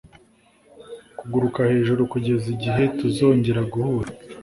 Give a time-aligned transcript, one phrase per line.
[1.19, 4.09] kuguruka hejuru, kugeza igihe tuzongera guhura,